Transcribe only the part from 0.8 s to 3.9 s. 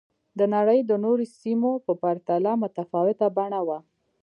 د نورو سیمو په پرتله متفاوته بڼه وه